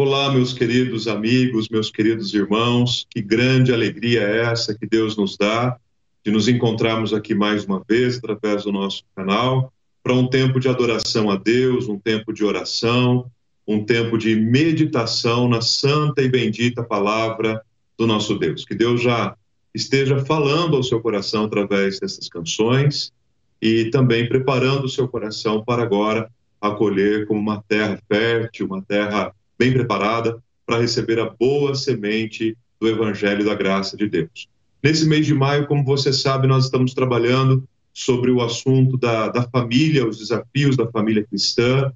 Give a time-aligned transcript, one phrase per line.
[0.00, 5.36] Olá, meus queridos amigos, meus queridos irmãos, que grande alegria é essa que Deus nos
[5.36, 5.76] dá
[6.24, 10.68] de nos encontrarmos aqui mais uma vez através do nosso canal para um tempo de
[10.68, 13.28] adoração a Deus, um tempo de oração,
[13.66, 17.60] um tempo de meditação na santa e bendita palavra
[17.98, 18.64] do nosso Deus.
[18.64, 19.36] Que Deus já
[19.74, 23.12] esteja falando ao seu coração através dessas canções
[23.60, 26.30] e também preparando o seu coração para agora
[26.60, 32.88] acolher como uma terra fértil, uma terra bem preparada para receber a boa semente do
[32.88, 34.48] Evangelho da Graça de Deus.
[34.82, 39.42] Nesse mês de maio, como você sabe, nós estamos trabalhando sobre o assunto da, da
[39.42, 41.92] família, os desafios da família cristã,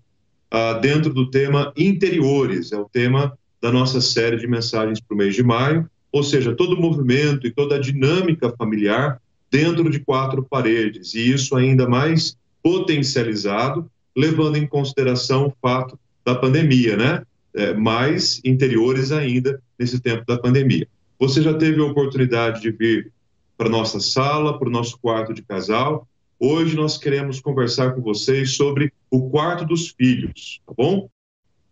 [0.52, 5.18] uh, dentro do tema interiores, é o tema da nossa série de mensagens para o
[5.18, 10.00] mês de maio, ou seja, todo o movimento e toda a dinâmica familiar dentro de
[10.00, 17.22] quatro paredes, e isso ainda mais potencializado, levando em consideração o fato da pandemia, né?
[17.54, 20.86] É, mais interiores ainda nesse tempo da pandemia.
[21.18, 23.12] Você já teve a oportunidade de vir
[23.56, 26.06] para nossa sala, para o nosso quarto de casal.
[26.38, 31.08] Hoje nós queremos conversar com vocês sobre o quarto dos filhos, tá bom?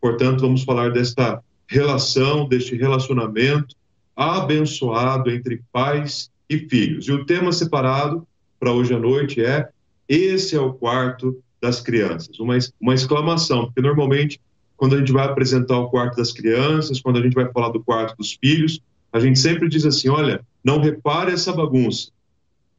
[0.01, 3.75] Portanto, vamos falar desta relação, deste relacionamento
[4.15, 7.07] abençoado entre pais e filhos.
[7.09, 8.27] E o tema separado
[8.59, 9.69] para hoje à noite é:
[10.09, 12.39] esse é o quarto das crianças.
[12.39, 14.41] Uma, uma exclamação, porque normalmente
[14.81, 17.85] quando a gente vai apresentar o quarto das crianças, quando a gente vai falar do
[17.85, 18.81] quarto dos filhos,
[19.13, 22.11] a gente sempre diz assim: olha, não repare essa bagunça,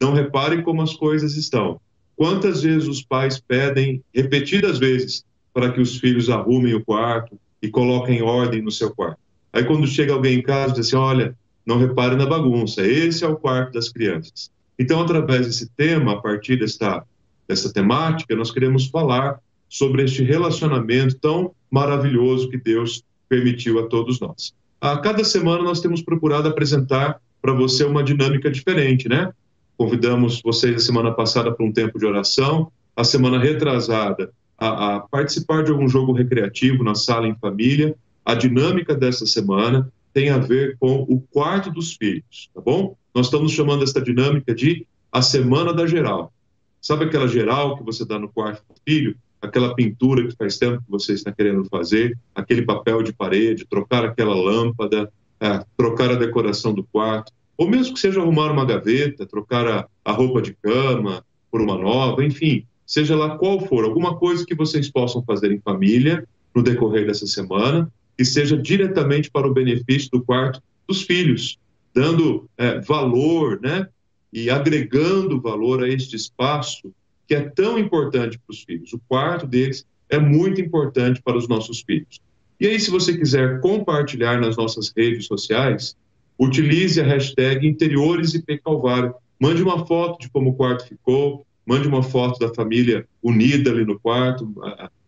[0.00, 1.80] não repare como as coisas estão.
[2.16, 7.68] Quantas vezes os pais pedem, repetidas vezes, para que os filhos arrumem o quarto e
[7.68, 9.20] coloquem ordem no seu quarto?
[9.52, 13.28] Aí, quando chega alguém em casa, diz assim: olha, não repare na bagunça, esse é
[13.28, 14.50] o quarto das crianças.
[14.76, 17.04] Então, através desse tema, a partir desta,
[17.46, 19.38] dessa temática, nós queremos falar
[19.72, 24.54] sobre este relacionamento tão maravilhoso que Deus permitiu a todos nós.
[24.78, 29.32] A cada semana nós temos procurado apresentar para você uma dinâmica diferente, né?
[29.78, 35.00] Convidamos vocês a semana passada para um tempo de oração, a semana retrasada a, a
[35.00, 37.96] participar de algum jogo recreativo na sala em família.
[38.26, 42.94] A dinâmica dessa semana tem a ver com o quarto dos filhos, tá bom?
[43.14, 46.30] Nós estamos chamando essa dinâmica de a semana da geral.
[46.78, 49.16] Sabe aquela geral que você dá no quarto do filho?
[49.42, 54.04] Aquela pintura que faz tempo que você está querendo fazer, aquele papel de parede, trocar
[54.04, 59.26] aquela lâmpada, é, trocar a decoração do quarto, ou mesmo que seja arrumar uma gaveta,
[59.26, 64.16] trocar a, a roupa de cama por uma nova, enfim, seja lá qual for, alguma
[64.16, 69.46] coisa que vocês possam fazer em família no decorrer dessa semana, que seja diretamente para
[69.46, 71.58] o benefício do quarto dos filhos,
[71.92, 73.88] dando é, valor, né,
[74.32, 76.92] e agregando valor a este espaço
[77.32, 78.92] que é tão importante para os filhos.
[78.92, 82.20] O quarto deles é muito importante para os nossos filhos.
[82.60, 85.96] E aí, se você quiser compartilhar nas nossas redes sociais,
[86.38, 89.14] utilize a hashtag Interiores IP Calvário.
[89.40, 93.86] Mande uma foto de como o quarto ficou, mande uma foto da família unida ali
[93.86, 94.54] no quarto,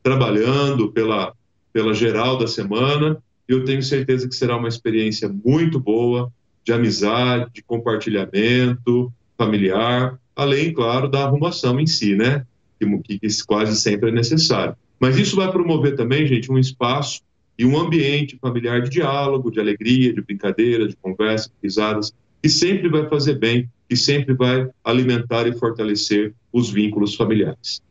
[0.02, 1.34] trabalhando pela,
[1.74, 3.22] pela geral da semana.
[3.46, 6.32] Eu tenho certeza que será uma experiência muito boa
[6.64, 12.46] de amizade, de compartilhamento familiar além, claro, da arrumação em si, né?
[12.78, 14.76] Que, que quase sempre é necessário.
[14.98, 17.20] Mas isso vai promover também, gente, um espaço
[17.58, 22.12] e um ambiente familiar de diálogo, de alegria, de brincadeira, de conversa, de risadas,
[22.42, 27.82] que sempre vai fazer bem, que sempre vai alimentar e fortalecer os vínculos familiares.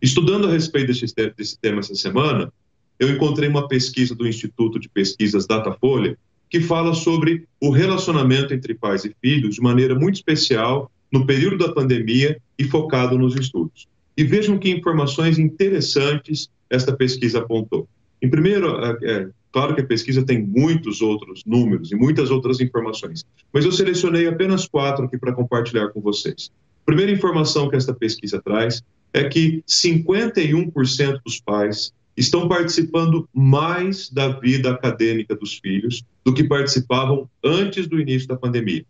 [0.00, 1.06] Estudando a respeito desse,
[1.36, 2.52] desse tema essa semana,
[2.98, 6.16] eu encontrei uma pesquisa do Instituto de Pesquisas Datafolha
[6.48, 11.56] que fala sobre o relacionamento entre pais e filhos de maneira muito especial no período
[11.56, 13.88] da pandemia e focado nos estudos.
[14.14, 17.88] E vejam que informações interessantes esta pesquisa apontou.
[18.20, 22.60] Em primeiro, é, é, claro que a pesquisa tem muitos outros números e muitas outras
[22.60, 26.50] informações, mas eu selecionei apenas quatro aqui para compartilhar com vocês.
[26.84, 28.82] Primeira informação que esta pesquisa traz
[29.14, 36.44] é que 51% dos pais estão participando mais da vida acadêmica dos filhos do que
[36.44, 38.84] participavam antes do início da pandemia.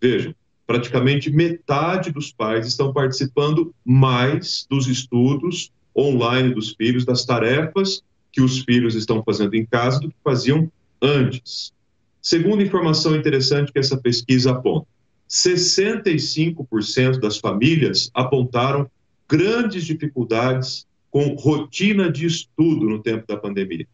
[0.00, 0.34] Vejam,
[0.66, 8.02] praticamente metade dos pais estão participando mais dos estudos online dos filhos, das tarefas
[8.32, 10.70] que os filhos estão fazendo em casa do que faziam
[11.00, 11.72] antes.
[12.20, 14.86] Segunda informação interessante que essa pesquisa aponta:
[15.28, 18.90] 65% das famílias apontaram
[19.28, 23.86] grandes dificuldades com rotina de estudo no tempo da pandemia.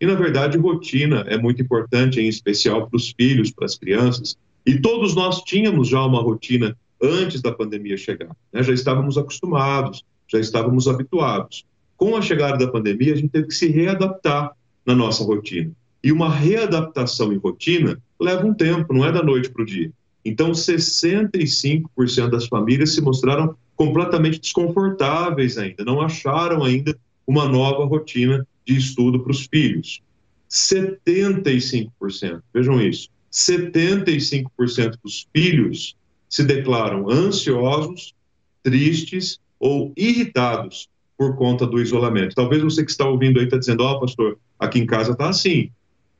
[0.00, 4.38] E, na verdade, rotina é muito importante, em especial para os filhos, para as crianças,
[4.68, 8.62] e todos nós tínhamos já uma rotina antes da pandemia chegar, né?
[8.62, 11.64] já estávamos acostumados, já estávamos habituados.
[11.96, 14.52] Com a chegada da pandemia, a gente teve que se readaptar
[14.84, 15.72] na nossa rotina.
[16.04, 19.90] E uma readaptação em rotina leva um tempo, não é da noite para o dia.
[20.22, 26.94] Então, 65% das famílias se mostraram completamente desconfortáveis ainda, não acharam ainda
[27.26, 30.02] uma nova rotina de estudo para os filhos.
[30.50, 35.96] 75%, vejam isso, 75% dos filhos
[36.28, 38.14] se declaram ansiosos,
[38.62, 42.34] tristes ou irritados por conta do isolamento.
[42.34, 45.28] Talvez você que está ouvindo aí está dizendo, ó, oh, pastor, aqui em casa está
[45.28, 45.70] assim,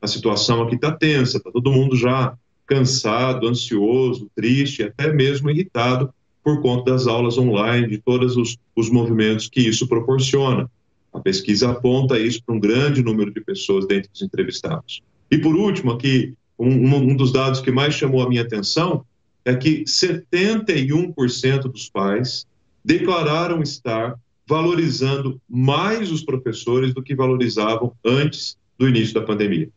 [0.01, 6.13] a situação aqui está tensa, está todo mundo já cansado, ansioso, triste, até mesmo irritado
[6.45, 10.71] por conta das aulas online, de todos os, os movimentos que isso proporciona.
[11.13, 15.03] A pesquisa aponta isso para um grande número de pessoas dentre os entrevistados.
[15.31, 19.05] E por último, aqui, um, um dos dados que mais chamou a minha atenção
[19.45, 22.47] é que 71% dos pais
[22.85, 24.15] declararam estar
[24.47, 29.69] valorizando mais os professores do que valorizavam antes do início da pandemia.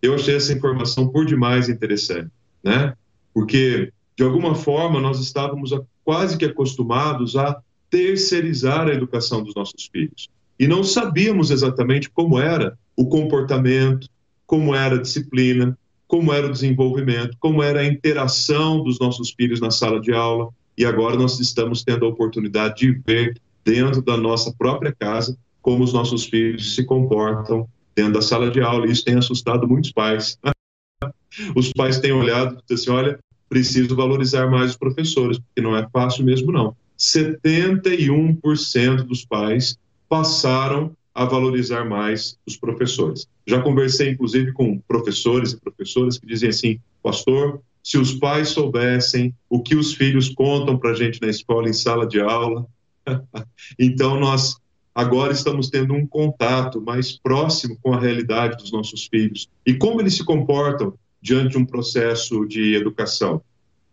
[0.00, 2.30] Eu achei essa informação por demais interessante,
[2.62, 2.94] né?
[3.32, 5.72] Porque, de alguma forma, nós estávamos
[6.04, 7.60] quase que acostumados a
[7.90, 10.28] terceirizar a educação dos nossos filhos.
[10.58, 14.08] E não sabíamos exatamente como era o comportamento,
[14.46, 15.76] como era a disciplina,
[16.14, 20.50] como era o desenvolvimento, como era a interação dos nossos filhos na sala de aula.
[20.78, 25.82] E agora nós estamos tendo a oportunidade de ver dentro da nossa própria casa como
[25.82, 28.86] os nossos filhos se comportam dentro da sala de aula.
[28.86, 30.38] E isso tem assustado muitos pais.
[31.56, 33.18] os pais têm olhado e dito assim: olha,
[33.48, 36.76] preciso valorizar mais os professores, porque não é fácil mesmo, não.
[36.96, 39.76] 71% dos pais
[40.08, 43.28] passaram a valorizar mais os professores.
[43.46, 49.32] Já conversei, inclusive, com professores e professoras que dizem assim: pastor, se os pais soubessem
[49.48, 52.66] o que os filhos contam para a gente na escola, em sala de aula,
[53.78, 54.56] então, nós
[54.94, 60.00] agora estamos tendo um contato mais próximo com a realidade dos nossos filhos e como
[60.00, 63.42] eles se comportam diante de um processo de educação.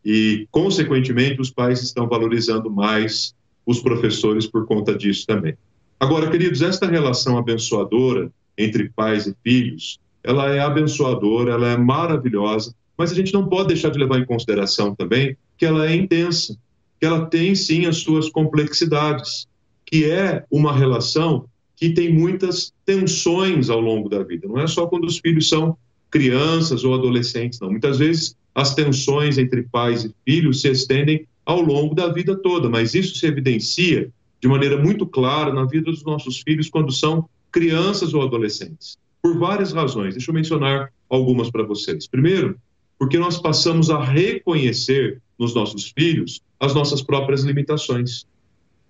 [0.03, 3.35] E, consequentemente, os pais estão valorizando mais
[3.65, 5.55] os professores por conta disso também.
[6.01, 12.73] Agora, queridos, esta relação abençoadora entre pais e filhos, ela é abençoadora, ela é maravilhosa,
[12.97, 16.57] mas a gente não pode deixar de levar em consideração também que ela é intensa
[17.01, 19.47] que ela tem sim as suas complexidades,
[19.87, 21.45] que é uma relação
[21.75, 24.47] que tem muitas tensões ao longo da vida.
[24.47, 25.75] Não é só quando os filhos são
[26.11, 27.71] crianças ou adolescentes, não.
[27.71, 32.69] Muitas vezes as tensões entre pais e filhos se estendem ao longo da vida toda,
[32.69, 34.11] mas isso se evidencia
[34.41, 38.97] de maneira muito clara na vida dos nossos filhos quando são crianças ou adolescentes.
[39.21, 40.15] Por várias razões.
[40.15, 42.07] Deixa eu mencionar algumas para vocês.
[42.07, 42.57] Primeiro,
[42.97, 48.25] porque nós passamos a reconhecer nos nossos filhos as nossas próprias limitações.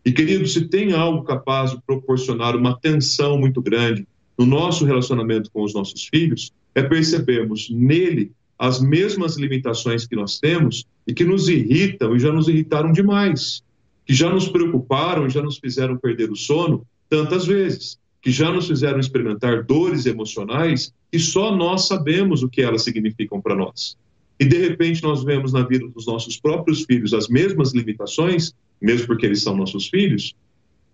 [0.06, 4.08] E, querido, se tem algo capaz de proporcionar uma tensão muito grande
[4.38, 10.40] no nosso relacionamento com os nossos filhos, é percebermos nele as mesmas limitações que nós
[10.40, 13.64] temos e que nos irritam e já nos irritaram demais,
[14.06, 18.68] que já nos preocuparam já nos fizeram perder o sono tantas vezes, que já nos
[18.68, 23.98] fizeram experimentar dores emocionais e só nós sabemos o que elas significam para nós.
[24.40, 29.08] E de repente nós vemos na vida dos nossos próprios filhos as mesmas limitações, mesmo
[29.08, 30.34] porque eles são nossos filhos,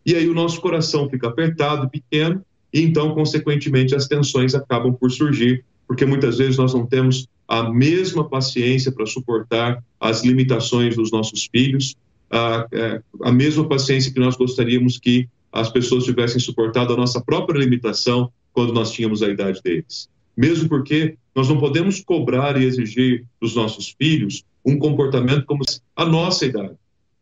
[0.06, 2.42] e aí o nosso coração fica apertado, pequeno,
[2.74, 7.70] e então, consequentemente, as tensões acabam por surgir, porque muitas vezes nós não temos a
[7.70, 11.96] mesma paciência para suportar as limitações dos nossos filhos,
[12.30, 17.22] a, é, a mesma paciência que nós gostaríamos que as pessoas tivessem suportado a nossa
[17.22, 22.66] própria limitação quando nós tínhamos a idade deles mesmo porque nós não podemos cobrar e
[22.66, 25.64] exigir dos nossos filhos um comportamento como
[25.96, 26.76] a nossa idade.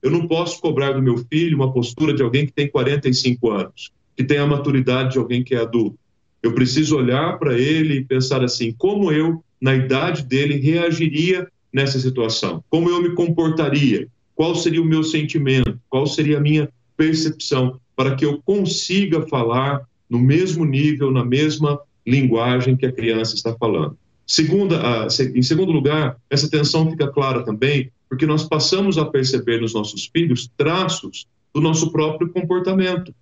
[0.04, 3.92] Eu não posso cobrar do meu filho uma postura de alguém que tem 45 anos,
[4.16, 5.98] que tem a maturidade de alguém que é adulto.
[6.44, 12.00] Eu preciso olhar para ele e pensar assim: como eu, na idade dele, reagiria nessa
[12.00, 12.64] situação?
[12.70, 14.08] Como eu me comportaria?
[14.36, 15.80] Qual seria o meu sentimento?
[15.90, 17.80] Qual seria a minha percepção?
[17.96, 23.56] Para que eu consiga falar no mesmo nível, na mesma linguagem que a criança está
[23.56, 23.98] falando.
[24.28, 29.74] Segunda, em segundo lugar, essa tensão fica clara também porque nós passamos a perceber nos
[29.74, 33.14] nossos filhos traços do nosso próprio comportamento.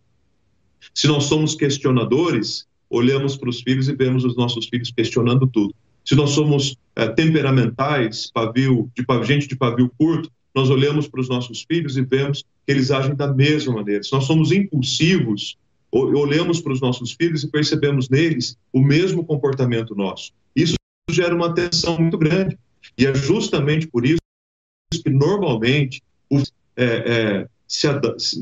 [0.93, 5.73] Se nós somos questionadores, olhamos para os filhos e vemos os nossos filhos questionando tudo.
[6.03, 11.29] Se nós somos é, temperamentais, pavio, de, gente de pavio curto, nós olhamos para os
[11.29, 14.03] nossos filhos e vemos que eles agem da mesma maneira.
[14.03, 15.57] Se nós somos impulsivos,
[15.91, 20.31] olhamos para os nossos filhos e percebemos neles o mesmo comportamento nosso.
[20.55, 20.75] Isso
[21.09, 22.57] gera uma tensão muito grande.
[22.97, 24.19] E é justamente por isso
[24.91, 26.41] que, normalmente, o,
[26.75, 27.47] é, é,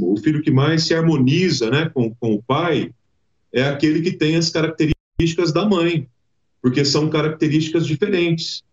[0.02, 2.92] o filho que mais se harmoniza né, com, com o pai
[3.54, 6.08] é aquele que tem as características da mãe,
[6.62, 8.64] porque são características diferentes.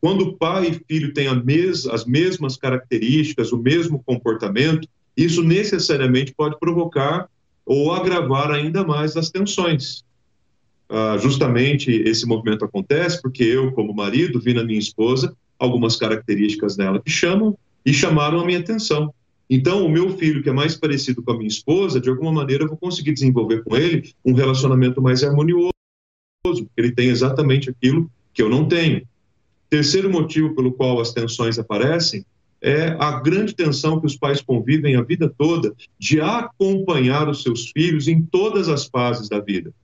[0.00, 6.58] Quando pai e filho têm mes as mesmas características, o mesmo comportamento, isso necessariamente pode
[6.58, 7.28] provocar
[7.66, 10.04] ou agravar ainda mais as tensões.
[10.88, 16.76] Ah, justamente esse movimento acontece porque eu, como marido, vi na minha esposa algumas características
[16.76, 19.12] dela que chamam e chamaram a minha atenção.
[19.48, 22.64] Então, o meu filho, que é mais parecido com a minha esposa, de alguma maneira
[22.64, 25.72] eu vou conseguir desenvolver com ele um relacionamento mais harmonioso,
[26.42, 29.06] porque ele tem exatamente aquilo que eu não tenho.
[29.74, 32.24] Terceiro motivo pelo qual as tensões aparecem
[32.62, 37.72] é a grande tensão que os pais convivem a vida toda de acompanhar os seus
[37.72, 39.74] filhos em todas as fases da vida.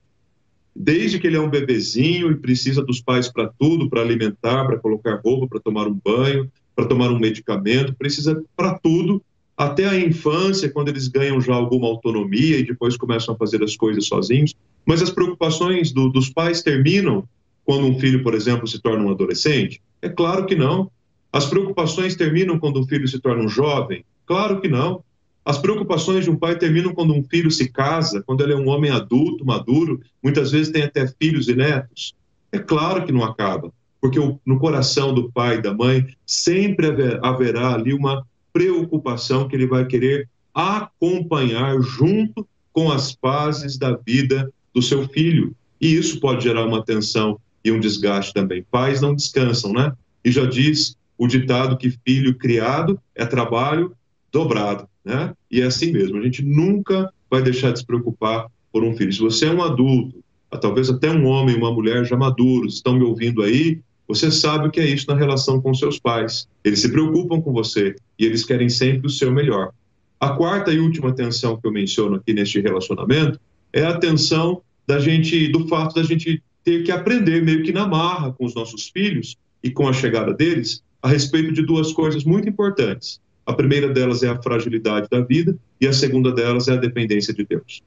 [0.73, 4.79] Desde que ele é um bebezinho e precisa dos pais para tudo, para alimentar, para
[4.79, 9.21] colocar roupa, para tomar um banho, para tomar um medicamento, precisa para tudo,
[9.57, 13.75] até a infância, quando eles ganham já alguma autonomia e depois começam a fazer as
[13.75, 14.55] coisas sozinhos.
[14.85, 17.27] Mas as preocupações do, dos pais terminam
[17.65, 19.81] quando um filho, por exemplo, se torna um adolescente?
[20.01, 20.91] É claro que não.
[21.31, 24.03] As preocupações terminam quando um filho se torna um jovem?
[24.25, 25.03] Claro que não.
[25.43, 28.69] As preocupações de um pai terminam quando um filho se casa, quando ele é um
[28.69, 32.13] homem adulto, maduro, muitas vezes tem até filhos e netos.
[32.51, 36.87] É claro que não acaba, porque no coração do pai e da mãe sempre
[37.23, 44.51] haverá ali uma preocupação que ele vai querer acompanhar junto com as fases da vida
[44.73, 45.55] do seu filho.
[45.79, 48.65] E isso pode gerar uma tensão e um desgaste também.
[48.69, 49.93] Pais não descansam, né?
[50.23, 53.95] E já diz o ditado que filho criado é trabalho
[54.31, 55.33] dobrado, né?
[55.49, 56.17] E é assim mesmo.
[56.17, 59.13] A gente nunca vai deixar de se preocupar por um filho.
[59.13, 60.23] Se você é um adulto,
[60.59, 64.71] talvez até um homem, uma mulher já maduros, estão me ouvindo aí, você sabe o
[64.71, 66.47] que é isso na relação com seus pais.
[66.63, 69.71] Eles se preocupam com você e eles querem sempre o seu melhor.
[70.19, 73.39] A quarta e última tensão que eu menciono aqui neste relacionamento
[73.71, 77.87] é a tensão da gente, do fato da gente ter que aprender meio que na
[77.87, 82.23] marra com os nossos filhos e com a chegada deles a respeito de duas coisas
[82.23, 83.19] muito importantes.
[83.45, 87.33] A primeira delas é a fragilidade da vida e a segunda delas é a dependência
[87.33, 87.81] de Deus.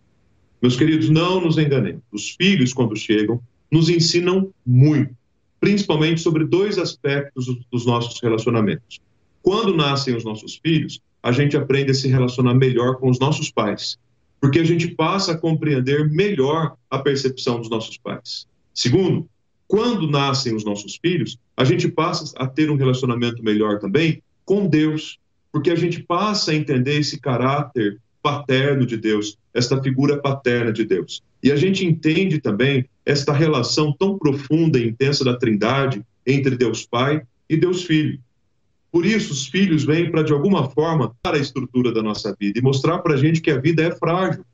[0.60, 2.02] Meus queridos, não nos enganemos.
[2.10, 3.40] Os filhos, quando chegam,
[3.70, 5.14] nos ensinam muito
[5.64, 9.00] principalmente sobre dois aspectos dos nossos relacionamentos.
[9.40, 13.50] Quando nascem os nossos filhos, a gente aprende a se relacionar melhor com os nossos
[13.50, 13.96] pais,
[14.38, 18.46] porque a gente passa a compreender melhor a percepção dos nossos pais.
[18.74, 19.28] Segundo,
[19.66, 24.66] quando nascem os nossos filhos, a gente passa a ter um relacionamento melhor também com
[24.66, 25.18] Deus,
[25.52, 30.84] porque a gente passa a entender esse caráter paterno de Deus, esta figura paterna de
[30.84, 31.22] Deus.
[31.42, 36.86] E a gente entende também esta relação tão profunda e intensa da Trindade entre Deus
[36.86, 38.18] Pai e Deus Filho.
[38.90, 42.58] Por isso, os filhos vêm para, de alguma forma, dar a estrutura da nossa vida
[42.58, 44.44] e mostrar para a gente que a vida é frágil.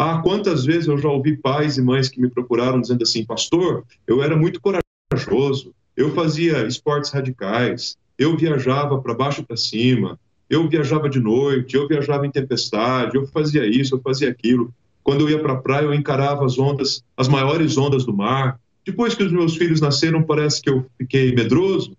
[0.00, 3.82] Ah, quantas vezes eu já ouvi pais e mães que me procuraram dizendo assim, pastor,
[4.06, 10.16] eu era muito corajoso, eu fazia esportes radicais, eu viajava para baixo para cima,
[10.48, 14.72] eu viajava de noite, eu viajava em tempestade, eu fazia isso, eu fazia aquilo.
[15.02, 18.60] Quando eu ia para a praia, eu encarava as ondas, as maiores ondas do mar.
[18.86, 21.96] Depois que os meus filhos nasceram, parece que eu fiquei medroso.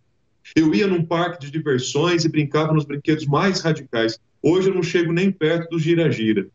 [0.56, 4.18] Eu ia num parque de diversões e brincava nos brinquedos mais radicais.
[4.42, 6.48] Hoje eu não chego nem perto do gira-gira.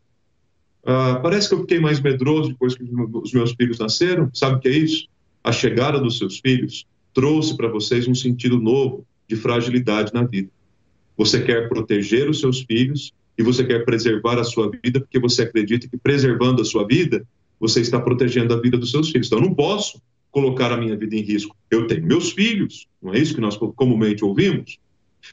[0.85, 4.29] Ah, parece que eu fiquei mais medroso depois que os meus filhos nasceram.
[4.33, 5.07] Sabe o que é isso?
[5.43, 10.49] A chegada dos seus filhos trouxe para vocês um sentido novo de fragilidade na vida.
[11.17, 15.41] Você quer proteger os seus filhos e você quer preservar a sua vida porque você
[15.41, 17.25] acredita que preservando a sua vida,
[17.59, 19.27] você está protegendo a vida dos seus filhos.
[19.27, 19.99] Então, eu não posso
[20.29, 21.55] colocar a minha vida em risco.
[21.71, 24.77] Eu tenho meus filhos, não é isso que nós comumente ouvimos?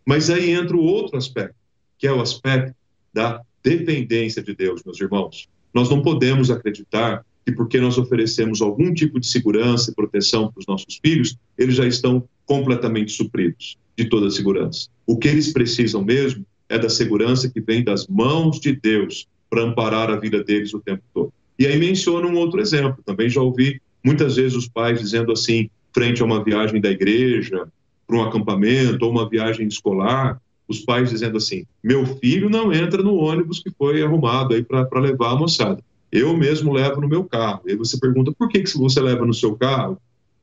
[0.06, 1.56] Mas aí entra o outro aspecto,
[1.98, 2.74] que é o aspecto
[3.12, 5.48] da dependência de Deus, meus irmãos.
[5.72, 10.60] Nós não podemos acreditar que porque nós oferecemos algum tipo de segurança e proteção para
[10.60, 14.88] os nossos filhos, eles já estão completamente supridos de toda a segurança.
[15.06, 19.62] O que eles precisam mesmo é da segurança que vem das mãos de Deus para
[19.62, 21.32] amparar a vida deles o tempo todo.
[21.58, 23.02] E aí menciona um outro exemplo.
[23.04, 27.68] Também já ouvi muitas vezes os pais dizendo assim, frente a uma viagem da igreja,
[28.06, 33.02] para um acampamento ou uma viagem escolar, os pais dizendo assim: meu filho não entra
[33.02, 35.82] no ônibus que foi arrumado aí para levar a moçada.
[36.10, 37.62] Eu mesmo levo no meu carro.
[37.66, 39.98] E você pergunta: por que, que você leva no seu carro?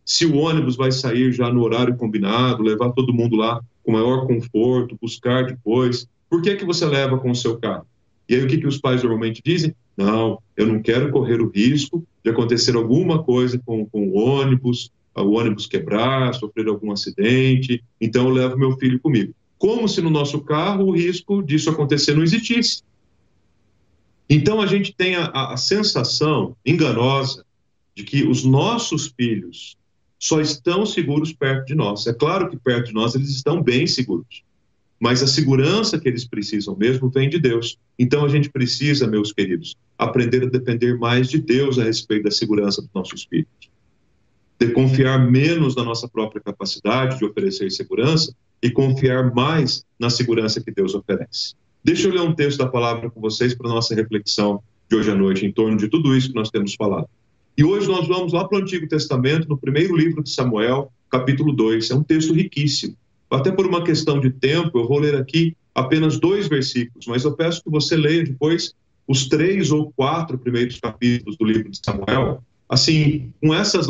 [0.05, 4.25] Se o ônibus vai sair já no horário combinado, levar todo mundo lá com maior
[4.25, 6.07] conforto, buscar depois.
[6.29, 7.85] Por que, que você leva com o seu carro?
[8.27, 9.75] E aí o que, que os pais normalmente dizem?
[9.97, 14.91] Não, eu não quero correr o risco de acontecer alguma coisa com, com o ônibus,
[15.15, 19.33] o ônibus quebrar, sofrer algum acidente, então eu levo meu filho comigo.
[19.59, 22.81] Como se no nosso carro o risco disso acontecer não existisse.
[24.29, 27.45] Então a gente tem a, a sensação enganosa
[27.93, 29.77] de que os nossos filhos
[30.17, 32.07] só estão seguros perto de nós.
[32.07, 34.43] É claro que perto de nós eles estão bem seguros,
[34.97, 37.77] mas a segurança que eles precisam mesmo vem de Deus.
[37.97, 42.31] Então a gente precisa, meus queridos, aprender a depender mais de Deus a respeito da
[42.31, 43.47] segurança dos nossos filhos.
[44.57, 50.61] De confiar menos na nossa própria capacidade de oferecer segurança e confiar mais na segurança
[50.61, 51.53] que Deus oferece.
[51.83, 55.15] Deixa eu ler um texto da palavra com vocês para nossa reflexão de hoje à
[55.15, 57.07] noite em torno de tudo isso que nós temos falado.
[57.57, 61.53] E hoje nós vamos lá para o Antigo Testamento, no primeiro livro de Samuel, capítulo
[61.53, 61.91] 2.
[61.91, 62.95] É um texto riquíssimo.
[63.29, 67.33] Até por uma questão de tempo, eu vou ler aqui apenas dois versículos, mas eu
[67.33, 68.73] peço que você leia depois
[69.07, 73.87] os três ou quatro primeiros capítulos do livro de Samuel, assim, com essas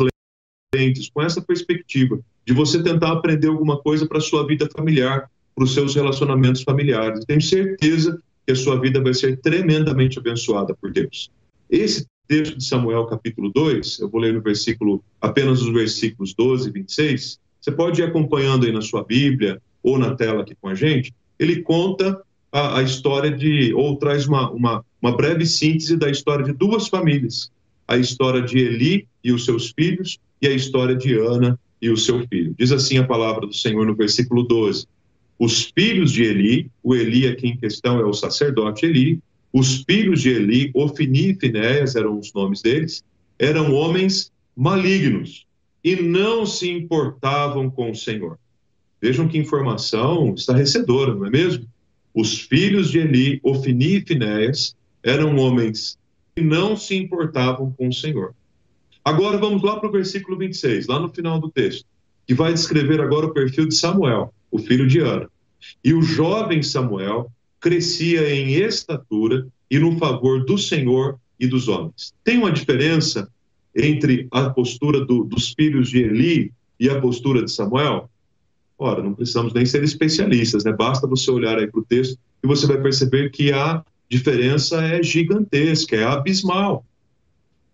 [0.74, 5.30] lentes, com essa perspectiva de você tentar aprender alguma coisa para a sua vida familiar,
[5.54, 7.24] para os seus relacionamentos familiares.
[7.24, 11.30] Tenho certeza que a sua vida vai ser tremendamente abençoada por Deus.
[11.70, 16.70] Esse texto de Samuel, capítulo 2, eu vou ler no versículo, apenas os versículos 12
[16.70, 17.38] e 26.
[17.60, 21.14] Você pode ir acompanhando aí na sua Bíblia ou na tela aqui com a gente.
[21.38, 26.44] Ele conta a, a história de, ou traz uma, uma, uma breve síntese da história
[26.44, 27.52] de duas famílias:
[27.86, 31.96] a história de Eli e os seus filhos, e a história de Ana e o
[31.96, 32.54] seu filho.
[32.58, 34.86] Diz assim a palavra do Senhor no versículo 12:
[35.38, 39.20] Os filhos de Eli, o Eli aqui em questão é o sacerdote Eli,
[39.52, 43.02] os filhos de Eli, Ofni e Finéias eram os nomes deles,
[43.38, 45.46] eram homens malignos
[45.82, 48.38] e não se importavam com o Senhor.
[49.00, 51.64] Vejam que informação estarrecedora, não é mesmo?
[52.14, 55.98] Os filhos de Eli, Ofni e Finéias, eram homens
[56.36, 58.34] que não se importavam com o Senhor.
[59.04, 61.86] Agora vamos lá para o versículo 26, lá no final do texto,
[62.26, 65.28] que vai descrever agora o perfil de Samuel, o filho de Ana.
[65.84, 67.30] E o jovem Samuel
[67.60, 72.12] crescia em estatura e no favor do Senhor e dos homens.
[72.24, 73.28] Tem uma diferença
[73.74, 78.10] entre a postura do, dos filhos de Eli e a postura de Samuel?
[78.78, 80.72] Ora, não precisamos nem ser especialistas, né?
[80.72, 85.02] Basta você olhar aí para o texto e você vai perceber que a diferença é
[85.02, 86.84] gigantesca, é abismal.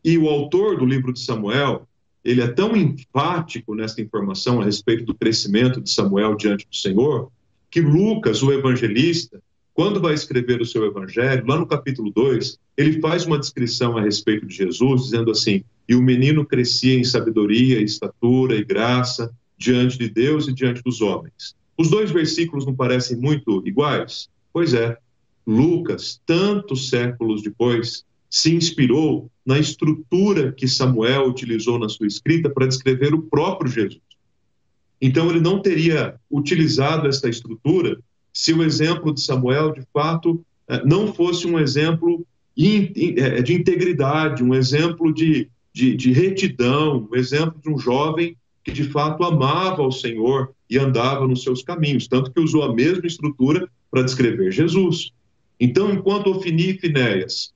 [0.06, 1.84] E o autor do livro de Samuel,
[2.24, 7.28] ele é tão enfático nessa informação a respeito do crescimento de Samuel diante do Senhor,
[7.68, 9.42] que Lucas, o evangelista,
[9.74, 14.00] quando vai escrever o seu evangelho, lá no capítulo 2, ele faz uma descrição a
[14.00, 19.98] respeito de Jesus, dizendo assim: E o menino crescia em sabedoria, estatura e graça diante
[19.98, 21.56] de Deus e diante dos homens.
[21.76, 24.28] Os dois versículos não parecem muito iguais?
[24.52, 24.96] Pois é.
[25.44, 28.04] Lucas, tantos séculos depois,
[28.36, 34.02] se inspirou na estrutura que Samuel utilizou na sua escrita para descrever o próprio Jesus.
[35.00, 37.98] Então, ele não teria utilizado esta estrutura
[38.34, 42.26] se o exemplo de Samuel, de fato, eh, não fosse um exemplo
[42.58, 48.70] eh, de integridade, um exemplo de, de, de retidão, um exemplo de um jovem que
[48.70, 53.06] de fato amava o Senhor e andava nos seus caminhos, tanto que usou a mesma
[53.06, 55.10] estrutura para descrever Jesus.
[55.58, 57.55] Então, enquanto Ofini e Finéias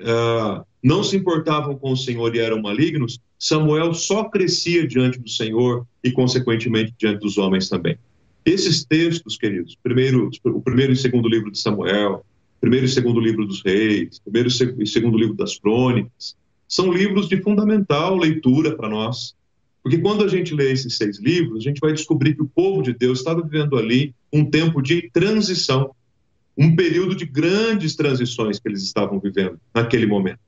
[0.00, 5.28] uh, não se importavam com o Senhor e eram malignos, Samuel só crescia diante do
[5.28, 7.96] Senhor e, consequentemente, diante dos homens também.
[8.44, 12.24] Esses textos, queridos, primeiro, o primeiro e segundo livro de Samuel,
[12.60, 17.40] primeiro e segundo livro dos reis, primeiro e segundo livro das crônicas, são livros de
[17.42, 19.34] fundamental leitura para nós.
[19.82, 22.82] Porque quando a gente lê esses seis livros, a gente vai descobrir que o povo
[22.82, 25.94] de Deus estava vivendo ali um tempo de transição
[26.58, 30.40] um período de grandes transições que eles estavam vivendo naquele momento.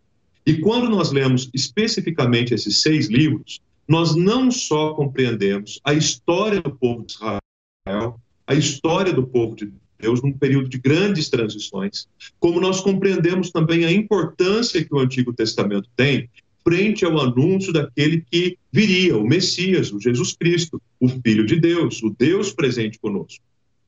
[0.44, 6.74] E quando nós lemos especificamente esses seis livros, nós não só compreendemos a história do
[6.74, 12.08] povo de Israel, a história do povo de Deus num período de grandes transições,
[12.40, 16.28] como nós compreendemos também a importância que o Antigo Testamento tem
[16.64, 22.02] frente ao anúncio daquele que viria, o Messias, o Jesus Cristo, o Filho de Deus,
[22.02, 23.42] o Deus presente conosco.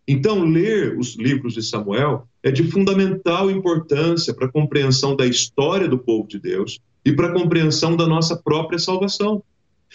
[0.07, 5.89] Então, ler os livros de Samuel é de fundamental importância para a compreensão da história
[5.89, 9.43] do povo de Deus e para a compreensão da nossa própria salvação.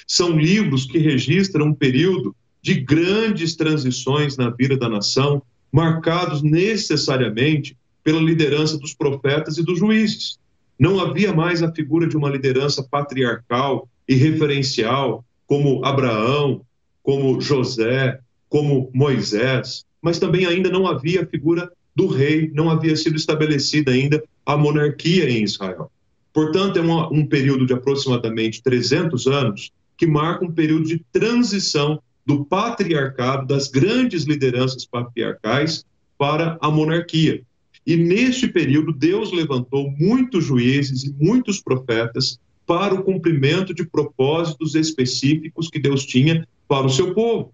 [0.07, 5.41] São livros que registram um período de grandes transições na vida da nação,
[5.71, 10.39] marcados necessariamente pela liderança dos profetas e dos juízes.
[10.79, 16.61] Não havia mais a figura de uma liderança patriarcal e referencial, como Abraão,
[17.03, 22.95] como José, como Moisés mas também ainda não havia a figura do rei, não havia
[22.95, 25.91] sido estabelecida ainda a monarquia em Israel.
[26.31, 32.01] Portanto, é uma, um período de aproximadamente 300 anos que marca um período de transição
[32.25, 35.83] do patriarcado, das grandes lideranças patriarcais,
[36.17, 37.41] para a monarquia.
[37.85, 44.73] E neste período, Deus levantou muitos juízes e muitos profetas para o cumprimento de propósitos
[44.73, 47.51] específicos que Deus tinha para o seu povo.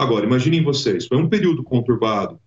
[0.00, 2.40] Agora, imaginem vocês, foi um período conturbado,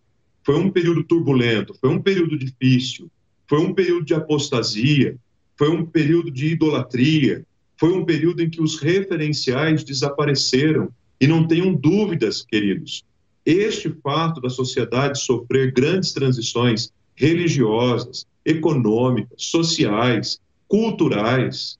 [0.43, 3.11] foi um período turbulento, foi um período difícil,
[3.47, 5.15] foi um período de apostasia,
[5.55, 7.45] foi um período de idolatria,
[7.79, 10.89] foi um período em que os referenciais desapareceram.
[11.21, 13.05] E não tenham dúvidas, queridos,
[13.45, 21.77] este fato da sociedade sofrer grandes transições religiosas, econômicas, sociais, culturais,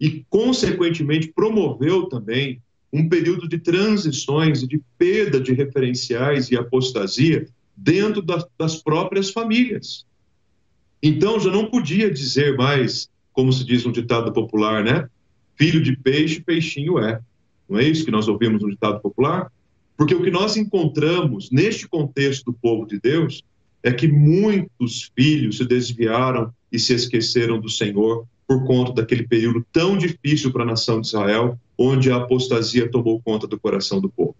[0.00, 2.62] e, consequentemente, promoveu também
[2.94, 9.30] um período de transições e de perda de referenciais e apostasia dentro das, das próprias
[9.30, 10.06] famílias.
[11.02, 15.08] Então, já não podia dizer mais, como se diz no ditado popular, né?
[15.56, 17.20] Filho de peixe, peixinho é.
[17.68, 19.50] Não é isso que nós ouvimos no ditado popular?
[19.96, 23.42] Porque o que nós encontramos neste contexto do povo de Deus
[23.82, 29.64] é que muitos filhos se desviaram e se esqueceram do Senhor por conta daquele período
[29.72, 34.08] tão difícil para a nação de Israel, onde a apostasia tomou conta do coração do
[34.08, 34.36] povo.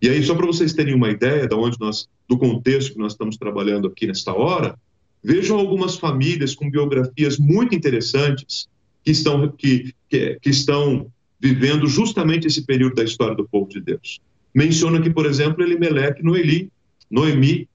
[0.00, 3.12] E aí, só para vocês terem uma ideia da onde nós, do contexto que nós
[3.12, 4.78] estamos trabalhando aqui nesta hora,
[5.22, 8.68] vejam algumas famílias com biografias muito interessantes
[9.04, 11.06] que estão, que, que, que estão
[11.40, 14.20] vivendo justamente esse período da história do povo de Deus.
[14.54, 16.70] Menciona aqui, por exemplo, Elimelec, Noeli,
[17.10, 17.68] Noemi,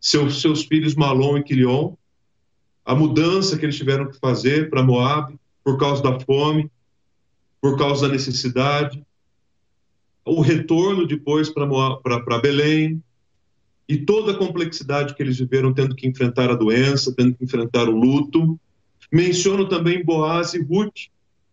[0.00, 1.94] seus, seus filhos Malom e Quilion,
[2.84, 6.70] a mudança que eles tiveram que fazer para Moab por causa da fome,
[7.60, 9.02] por causa da necessidade,
[10.24, 13.02] o retorno depois para Belém,
[13.88, 17.88] e toda a complexidade que eles viveram tendo que enfrentar a doença, tendo que enfrentar
[17.88, 18.58] o luto.
[19.10, 21.08] Menciono também Boaz e Ruth,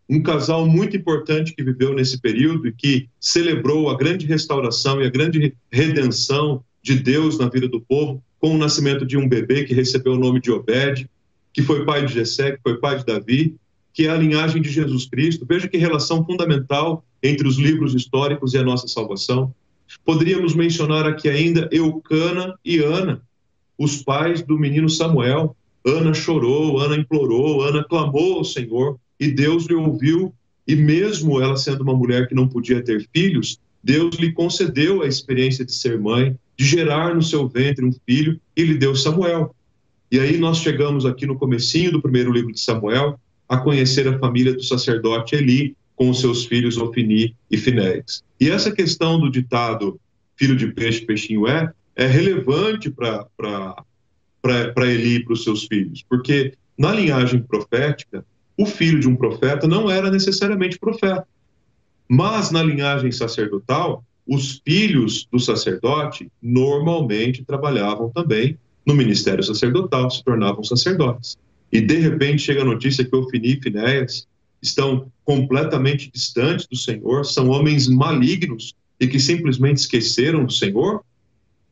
[0.07, 5.05] um casal muito importante que viveu nesse período e que celebrou a grande restauração e
[5.05, 9.65] a grande redenção de Deus na vida do povo, com o nascimento de um bebê
[9.65, 11.09] que recebeu o nome de Obed,
[11.53, 13.55] que foi pai de Jessé, que foi pai de Davi,
[13.93, 15.45] que é a linhagem de Jesus Cristo.
[15.47, 19.53] Veja que relação fundamental entre os livros históricos e a nossa salvação.
[20.05, 23.21] Poderíamos mencionar aqui ainda Eucana e Ana,
[23.77, 25.55] os pais do menino Samuel.
[25.85, 30.33] Ana chorou, Ana implorou, Ana clamou ao Senhor e Deus lhe ouviu.
[30.67, 35.07] E mesmo ela sendo uma mulher que não podia ter filhos, Deus lhe concedeu a
[35.07, 39.55] experiência de ser mãe, de gerar no seu ventre um filho e lhe deu Samuel.
[40.11, 44.17] E aí nós chegamos aqui no comecinho do primeiro livro de Samuel a conhecer a
[44.17, 48.23] família do sacerdote Eli com os seus filhos Ofini e Finéis.
[48.39, 49.99] E essa questão do ditado
[50.35, 53.25] filho de peixe, peixinho é, é relevante para
[54.85, 58.25] Eli e para os seus filhos, porque na linhagem profética,
[58.57, 61.27] o filho de um profeta não era necessariamente profeta.
[62.07, 68.57] Mas na linhagem sacerdotal, os filhos do sacerdote normalmente trabalhavam também
[68.89, 71.37] no ministério sacerdotal, se tornavam sacerdotes.
[71.71, 74.27] E de repente chega a notícia que Ofini e Finéias
[74.59, 81.03] estão completamente distantes do Senhor, são homens malignos e que simplesmente esqueceram do Senhor?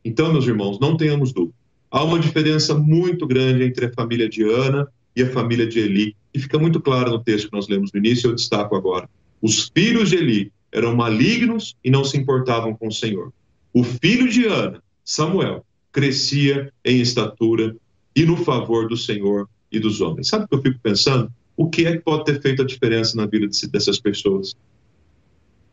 [0.04, 1.54] Então, meus irmãos, não tenhamos dúvida.
[1.90, 6.16] Há uma diferença muito grande entre a família de Ana e a família de Eli,
[6.32, 9.10] e fica muito claro no texto que nós lemos no início, eu destaco agora.
[9.42, 13.32] Os filhos de Eli eram malignos e não se importavam com o Senhor.
[13.72, 15.64] O filho de Ana, Samuel,
[15.98, 17.74] crescia em estatura
[18.14, 20.28] e no favor do Senhor e dos homens.
[20.28, 21.28] Sabe o que eu fico pensando?
[21.56, 24.54] O que é que pode ter feito a diferença na vida dessas pessoas?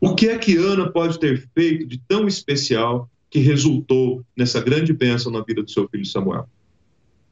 [0.00, 4.92] O que é que Ana pode ter feito de tão especial que resultou nessa grande
[4.92, 6.48] bênção na vida do seu filho Samuel?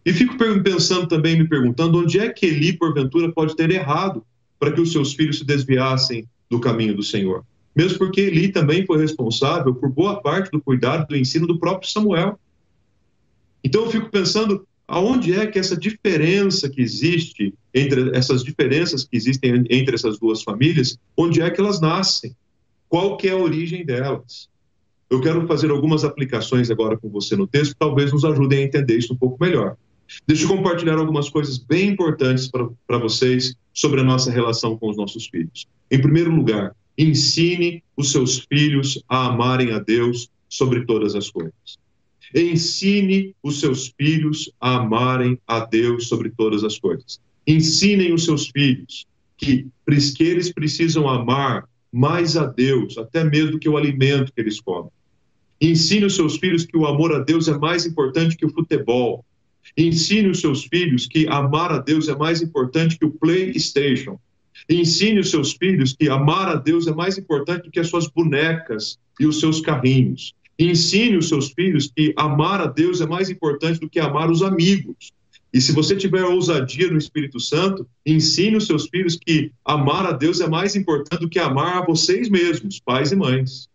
[0.06, 4.24] E fico pensando também, me perguntando, onde é que Eli, porventura, pode ter errado
[4.56, 7.44] para que os seus filhos se desviassem do caminho do Senhor?
[7.74, 11.90] Mesmo porque Eli também foi responsável por boa parte do cuidado do ensino do próprio
[11.90, 12.38] Samuel.
[13.64, 19.16] Então eu fico pensando, aonde é que essa diferença que existe entre essas diferenças que
[19.16, 22.36] existem entre essas duas famílias, onde é que elas nascem?
[22.88, 24.48] Qual que é a origem delas?
[25.08, 28.98] Eu quero fazer algumas aplicações agora com você no texto, talvez nos ajudem a entender
[28.98, 29.76] isso um pouco melhor.
[30.26, 32.50] Deixa eu compartilhar algumas coisas bem importantes
[32.86, 35.66] para vocês sobre a nossa relação com os nossos filhos.
[35.90, 41.83] Em primeiro lugar, ensine os seus filhos a amarem a Deus sobre todas as coisas.
[42.34, 47.20] Ensine os seus filhos a amarem a Deus sobre todas as coisas.
[47.46, 49.06] Ensinem os seus filhos
[49.36, 49.66] que,
[50.16, 54.60] que eles precisam amar mais a Deus, até mesmo do que o alimento que eles
[54.60, 54.90] comem.
[55.60, 59.24] Ensine os seus filhos que o amor a Deus é mais importante que o futebol.
[59.76, 64.18] Ensine os seus filhos que amar a Deus é mais importante que o PlayStation.
[64.68, 68.08] Ensine os seus filhos que amar a Deus é mais importante do que as suas
[68.08, 70.34] bonecas e os seus carrinhos.
[70.58, 74.42] Ensine os seus filhos que amar a Deus é mais importante do que amar os
[74.42, 75.12] amigos.
[75.52, 80.12] E se você tiver ousadia no Espírito Santo, ensine os seus filhos que amar a
[80.12, 83.68] Deus é mais importante do que amar a vocês mesmos, pais e mães.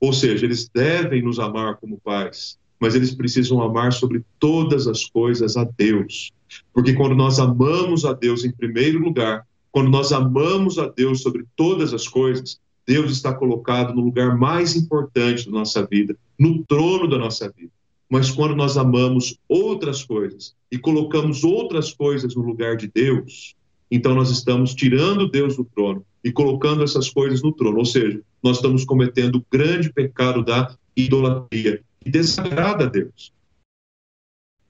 [0.00, 5.04] Ou seja, eles devem nos amar como pais, mas eles precisam amar sobre todas as
[5.04, 6.32] coisas a Deus.
[6.72, 11.44] Porque quando nós amamos a Deus em primeiro lugar, quando nós amamos a Deus sobre
[11.56, 17.08] todas as coisas, Deus está colocado no lugar mais importante da nossa vida, no trono
[17.08, 17.72] da nossa vida.
[18.08, 23.54] Mas quando nós amamos outras coisas e colocamos outras coisas no lugar de Deus,
[23.90, 27.78] então nós estamos tirando Deus do trono e colocando essas coisas no trono.
[27.78, 33.32] Ou seja, nós estamos cometendo o grande pecado da idolatria, que desagrada a Deus.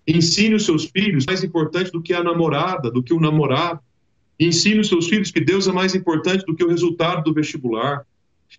[0.06, 3.80] Ensine os seus filhos mais importante do que a namorada, do que o namorado.
[4.38, 8.04] Ensine os seus filhos que Deus é mais importante do que o resultado do vestibular.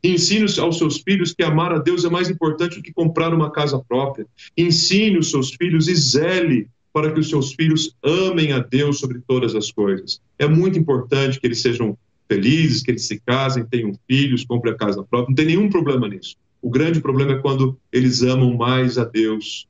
[0.03, 3.51] Ensine aos seus filhos que amar a Deus é mais importante do que comprar uma
[3.51, 4.25] casa própria.
[4.57, 9.19] Ensine os seus filhos e zele para que os seus filhos amem a Deus sobre
[9.27, 10.21] todas as coisas.
[10.39, 14.77] É muito importante que eles sejam felizes, que eles se casem, tenham filhos, comprem a
[14.77, 15.29] casa própria.
[15.29, 16.35] Não tem nenhum problema nisso.
[16.61, 19.67] O grande problema é quando eles amam mais a Deus.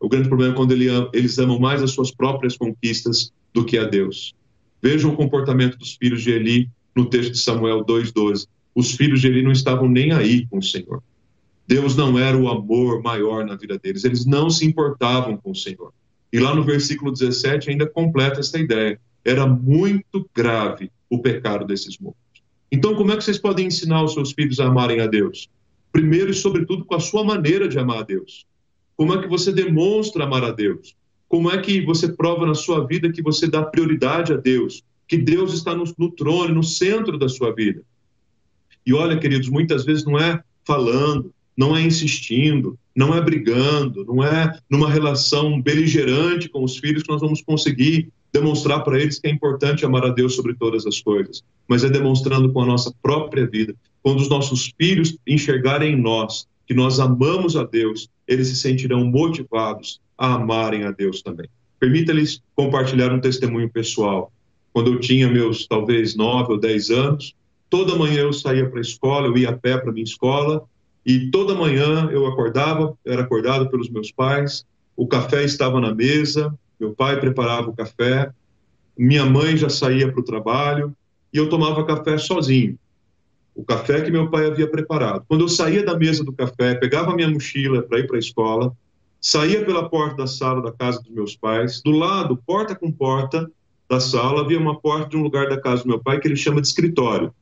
[0.00, 3.84] O grande problema é quando eles amam mais as suas próprias conquistas do que a
[3.84, 4.34] Deus.
[4.82, 8.46] Vejam o comportamento dos filhos de Eli no texto de Samuel 2,12.
[8.74, 11.02] Os filhos de Eli não estavam nem aí com o Senhor.
[11.66, 15.54] Deus não era o amor maior na vida deles, eles não se importavam com o
[15.54, 15.92] Senhor.
[16.32, 18.98] E lá no versículo 17 ainda completa essa ideia.
[19.24, 22.20] Era muito grave o pecado desses mortos.
[22.70, 25.50] Então, como é que vocês podem ensinar os seus filhos a amarem a Deus?
[25.90, 28.46] Primeiro e sobretudo com a sua maneira de amar a Deus.
[28.96, 30.94] Como é que você demonstra amar a Deus?
[31.28, 34.82] Como é que você prova na sua vida que você dá prioridade a Deus?
[35.06, 37.82] Que Deus está no, no trono, no centro da sua vida.
[38.84, 44.24] E olha, queridos, muitas vezes não é falando, não é insistindo, não é brigando, não
[44.24, 49.26] é numa relação beligerante com os filhos que nós vamos conseguir demonstrar para eles que
[49.26, 52.92] é importante amar a Deus sobre todas as coisas, mas é demonstrando com a nossa
[53.02, 53.74] própria vida.
[54.02, 59.04] Quando os nossos filhos enxergarem em nós que nós amamos a Deus, eles se sentirão
[59.04, 61.48] motivados a amarem a Deus também.
[61.80, 64.30] Permita-lhes compartilhar um testemunho pessoal.
[64.72, 67.34] Quando eu tinha meus talvez nove ou dez anos,
[67.70, 70.64] toda manhã eu saía para a escola, eu ia a pé para minha escola
[71.06, 76.52] e toda manhã eu acordava, era acordado pelos meus pais, o café estava na mesa,
[76.78, 78.30] meu pai preparava o café,
[78.96, 80.94] minha mãe já saía para o trabalho
[81.32, 82.78] e eu tomava café sozinho.
[83.58, 85.24] O café que meu pai havia preparado.
[85.26, 88.72] Quando eu saía da mesa do café, pegava minha mochila para ir para a escola,
[89.20, 91.82] saía pela porta da sala da casa dos meus pais.
[91.82, 93.50] Do lado, porta com porta
[93.90, 96.36] da sala, havia uma porta de um lugar da casa do meu pai que ele
[96.36, 97.34] chama de escritório.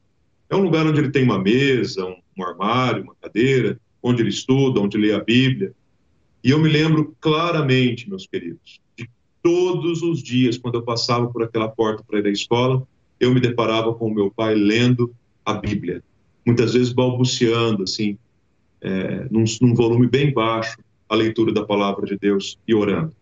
[0.48, 4.81] É um lugar onde ele tem uma mesa, um, armário, uma cadeira, onde ele estuda,
[4.81, 5.74] onde lê a Bíblia.
[6.42, 9.07] E eu me lembro claramente, meus queridos, de
[9.42, 12.88] todos os dias, quando eu passava por aquela porta para ir à escola,
[13.20, 15.14] eu me deparava com o meu pai lendo
[15.46, 16.02] a Bíblia.
[16.44, 18.18] Muitas vezes balbuciando, assim,
[18.80, 20.76] é, num, num volume bem baixo,
[21.09, 23.12] a leitura da palavra de Deus e orando.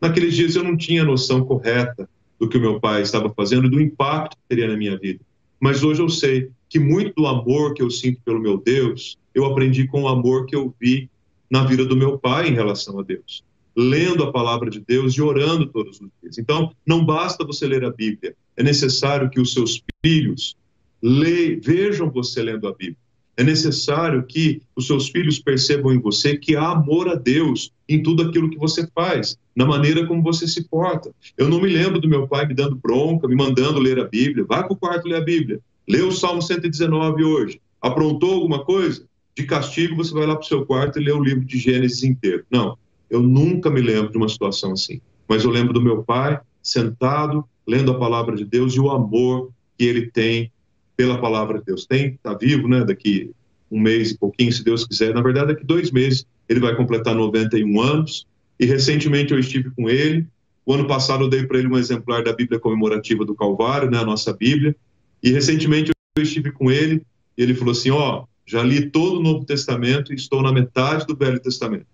[0.00, 3.70] Naqueles dias eu não tinha noção correta do que o meu pai estava fazendo e
[3.70, 5.20] do impacto que teria na minha vida.
[5.58, 9.44] Mas hoje eu sei que muito do amor que eu sinto pelo meu Deus, eu
[9.44, 11.10] aprendi com o amor que eu vi
[11.50, 13.42] na vida do meu pai em relação a Deus,
[13.74, 16.38] lendo a palavra de Deus e orando todos os dias.
[16.38, 20.56] Então, não basta você ler a Bíblia, é necessário que os seus filhos
[21.02, 21.56] le...
[21.56, 22.96] vejam você lendo a Bíblia.
[23.36, 28.02] É necessário que os seus filhos percebam em você que há amor a Deus em
[28.02, 31.14] tudo aquilo que você faz, na maneira como você se porta.
[31.36, 34.46] Eu não me lembro do meu pai me dando bronca, me mandando ler a Bíblia.
[34.48, 35.60] Vai para o quarto ler a Bíblia.
[35.86, 37.60] Lê o Salmo 119 hoje.
[37.80, 39.06] Aprontou alguma coisa?
[39.36, 42.02] De castigo, você vai lá para o seu quarto e lê o livro de Gênesis
[42.02, 42.42] inteiro.
[42.50, 42.78] Não,
[43.10, 45.00] eu nunca me lembro de uma situação assim.
[45.28, 49.50] Mas eu lembro do meu pai sentado, lendo a palavra de Deus e o amor
[49.76, 50.50] que ele tem
[50.96, 51.86] pela palavra de Deus.
[51.86, 52.84] Tem, está vivo, né?
[52.84, 53.30] Daqui
[53.70, 55.12] um mês e pouquinho, se Deus quiser.
[55.12, 58.26] Na verdade, daqui dois meses ele vai completar 91 anos.
[58.58, 60.26] E recentemente eu estive com ele.
[60.64, 63.98] O ano passado eu dei para ele um exemplar da Bíblia comemorativa do Calvário, né?
[63.98, 64.74] A nossa Bíblia.
[65.22, 67.02] E recentemente eu estive com ele
[67.36, 70.52] e ele falou assim: ó, oh, já li todo o Novo Testamento e estou na
[70.52, 71.86] metade do Velho Testamento.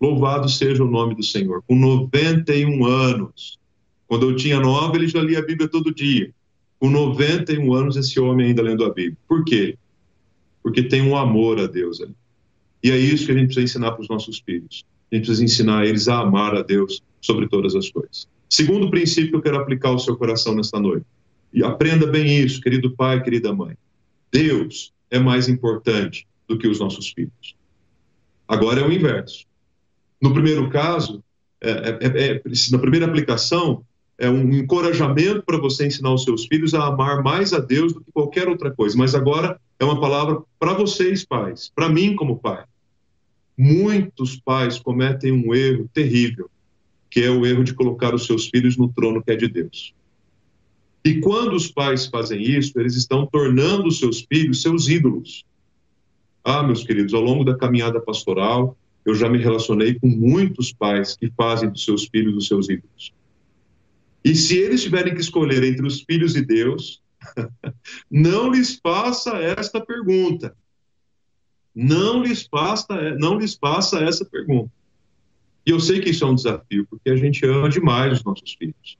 [0.00, 1.62] Louvado seja o nome do Senhor.
[1.66, 3.58] Com 91 anos.
[4.06, 6.30] Quando eu tinha nove, ele já lia a Bíblia todo dia.
[6.84, 9.16] Com 91 anos, esse homem ainda lendo a Bíblia.
[9.26, 9.78] Por quê?
[10.62, 12.14] Porque tem um amor a Deus ali.
[12.82, 14.84] E é isso que a gente precisa ensinar para os nossos filhos.
[15.10, 18.28] A gente precisa ensinar eles a amar a Deus sobre todas as coisas.
[18.50, 21.06] Segundo princípio que eu quero aplicar ao seu coração nesta noite.
[21.54, 23.78] E aprenda bem isso, querido pai, querida mãe.
[24.30, 27.56] Deus é mais importante do que os nossos filhos.
[28.46, 29.46] Agora é o inverso.
[30.20, 31.24] No primeiro caso,
[31.62, 33.82] é, é, é, na primeira aplicação,
[34.18, 38.00] é um encorajamento para você ensinar os seus filhos a amar mais a Deus do
[38.00, 38.96] que qualquer outra coisa.
[38.96, 42.64] Mas agora é uma palavra para vocês, pais, para mim como pai.
[43.56, 46.50] Muitos pais cometem um erro terrível,
[47.10, 49.94] que é o erro de colocar os seus filhos no trono que é de Deus.
[51.04, 55.44] E quando os pais fazem isso, eles estão tornando os seus filhos seus ídolos.
[56.42, 61.14] Ah, meus queridos, ao longo da caminhada pastoral, eu já me relacionei com muitos pais
[61.16, 63.12] que fazem dos seus filhos os seus ídolos.
[64.24, 67.02] E se eles tiverem que escolher entre os filhos de Deus,
[68.10, 70.56] não lhes faça esta pergunta.
[71.74, 74.72] Não lhes faça, não lhes faça essa pergunta.
[75.66, 78.54] E eu sei que isso é um desafio, porque a gente ama demais os nossos
[78.54, 78.96] filhos.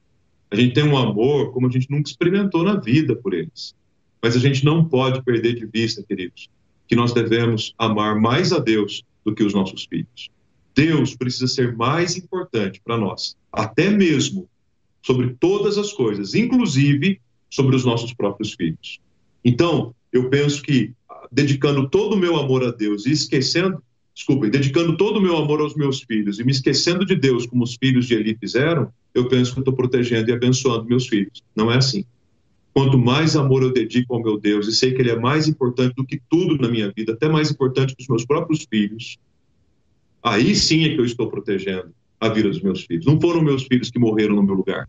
[0.51, 3.75] A gente tem um amor como a gente nunca experimentou na vida por eles.
[4.21, 6.49] Mas a gente não pode perder de vista, queridos,
[6.87, 10.29] que nós devemos amar mais a Deus do que os nossos filhos.
[10.75, 14.47] Deus precisa ser mais importante para nós, até mesmo
[15.05, 18.99] sobre todas as coisas, inclusive sobre os nossos próprios filhos.
[19.43, 20.93] Então, eu penso que
[21.31, 23.83] dedicando todo o meu amor a Deus e esquecendo,
[24.15, 27.63] desculpem, dedicando todo o meu amor aos meus filhos e me esquecendo de Deus como
[27.63, 31.43] os filhos de Eli fizeram, eu penso que eu estou protegendo e abençoando meus filhos.
[31.55, 32.03] Não é assim.
[32.73, 35.93] Quanto mais amor eu dedico ao meu Deus e sei que Ele é mais importante
[35.93, 39.19] do que tudo na minha vida, até mais importante que os meus próprios filhos,
[40.23, 41.93] aí sim é que eu estou protegendo
[42.25, 43.05] a vida dos meus filhos.
[43.05, 44.87] Não foram meus filhos que morreram no meu lugar,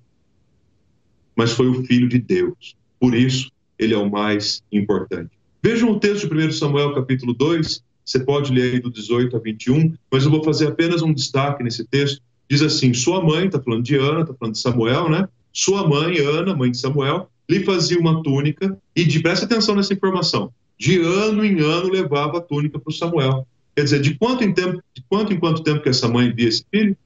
[1.34, 2.76] mas foi o Filho de Deus.
[2.98, 5.30] Por isso, ele é o mais importante.
[5.62, 9.40] Vejam o texto de 1 Samuel, capítulo 2, você pode ler aí do 18 a
[9.40, 12.22] 21, mas eu vou fazer apenas um destaque nesse texto.
[12.48, 15.28] Diz assim: Sua mãe, está falando de Ana, está falando de Samuel, né?
[15.52, 19.92] Sua mãe, Ana, mãe de Samuel, lhe fazia uma túnica, e de, presta atenção nessa
[19.92, 23.46] informação, de ano em ano levava a túnica para o Samuel.
[23.74, 26.48] Quer dizer, de quanto em tempo, de quanto em quanto tempo que essa mãe via
[26.48, 26.96] esse filho?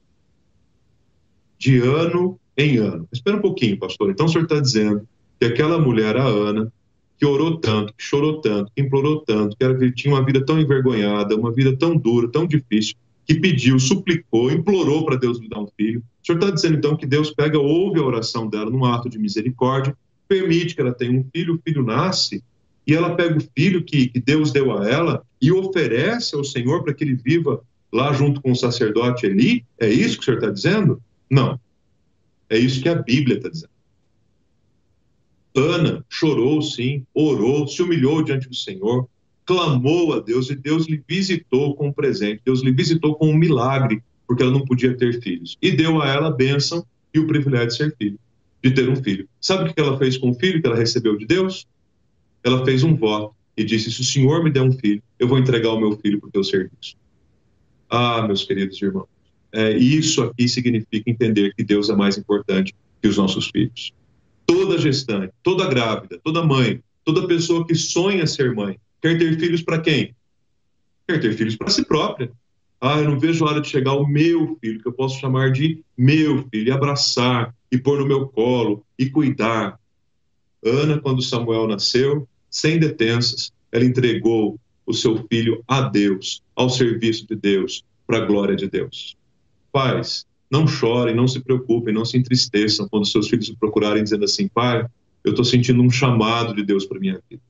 [1.61, 3.07] De ano em ano.
[3.13, 4.09] Espera um pouquinho, pastor.
[4.09, 5.07] Então o senhor está dizendo
[5.39, 6.73] que aquela mulher, a Ana,
[7.19, 10.59] que orou tanto, que chorou tanto, que implorou tanto, que era, tinha uma vida tão
[10.59, 12.95] envergonhada, uma vida tão dura, tão difícil,
[13.27, 15.99] que pediu, suplicou, implorou para Deus lhe dar um filho.
[15.99, 19.19] O senhor está dizendo então que Deus pega, ouve a oração dela num ato de
[19.19, 19.95] misericórdia,
[20.27, 22.43] permite que ela tenha um filho, o filho nasce,
[22.87, 26.83] e ela pega o filho que, que Deus deu a ela e oferece ao Senhor
[26.83, 27.61] para que ele viva
[27.93, 29.63] lá junto com o sacerdote Eli?
[29.79, 30.99] É isso que o senhor está dizendo?
[31.31, 31.59] Não.
[32.49, 33.71] É isso que a Bíblia está dizendo.
[35.55, 39.07] Ana chorou, sim, orou, se humilhou diante do Senhor,
[39.45, 43.35] clamou a Deus e Deus lhe visitou com um presente, Deus lhe visitou com um
[43.35, 45.57] milagre, porque ela não podia ter filhos.
[45.61, 48.19] E deu a ela a bênção e o privilégio de ser filho,
[48.63, 49.27] de ter um filho.
[49.39, 51.65] Sabe o que ela fez com o filho que ela recebeu de Deus?
[52.43, 55.37] ela fez um voto e disse: Se o Senhor me der um filho, eu vou
[55.37, 56.95] entregar o meu filho para o teu serviço.
[57.89, 59.07] Ah, meus queridos irmãos,
[59.53, 63.93] é, isso aqui significa entender que Deus é mais importante que os nossos filhos.
[64.45, 69.61] Toda gestante, toda grávida, toda mãe, toda pessoa que sonha ser mãe, quer ter filhos
[69.61, 70.15] para quem?
[71.07, 72.31] Quer ter filhos para si própria.
[72.79, 75.51] Ah, eu não vejo a hora de chegar o meu filho, que eu posso chamar
[75.51, 79.79] de meu filho, e abraçar, e pôr no meu colo, e cuidar.
[80.63, 87.27] Ana, quando Samuel nasceu, sem detensas, ela entregou o seu filho a Deus, ao serviço
[87.27, 89.15] de Deus, para a glória de Deus.
[89.71, 94.25] Pais, não chorem, não se preocupem, não se entristeçam quando seus filhos se procurarem dizendo
[94.25, 94.85] assim: pai,
[95.23, 97.41] eu estou sentindo um chamado de Deus para minha vida.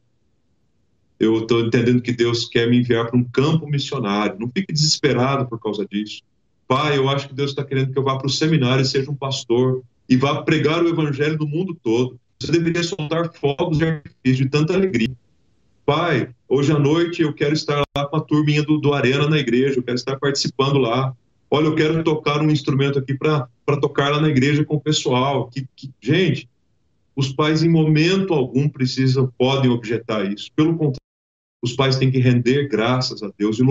[1.19, 4.37] Eu estou entendendo que Deus quer me enviar para um campo missionário.
[4.39, 6.21] Não fique desesperado por causa disso.
[6.67, 9.11] Pai, eu acho que Deus está querendo que eu vá para o seminário e seja
[9.11, 12.19] um pastor e vá pregar o evangelho no mundo todo.
[12.39, 15.11] Você deveria soltar fogos de artifício de tanta alegria.
[15.85, 19.37] Pai, hoje à noite eu quero estar lá com a turminha do, do Arena na
[19.37, 21.13] igreja, eu quero estar participando lá.
[21.53, 23.49] Olha, eu quero tocar um instrumento aqui para
[23.81, 25.49] tocar lá na igreja com o pessoal.
[25.49, 26.49] Que, que, gente,
[27.13, 30.49] os pais em momento algum precisam, podem objetar isso.
[30.55, 30.95] Pelo contrário,
[31.61, 33.63] os pais têm que render graças a Deus e